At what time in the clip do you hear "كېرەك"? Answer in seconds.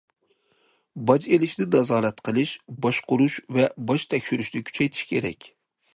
5.13-5.51